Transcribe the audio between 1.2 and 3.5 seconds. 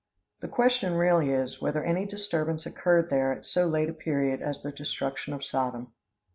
is, whether any disturbance occurred there at